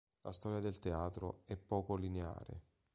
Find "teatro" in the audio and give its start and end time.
0.79-1.43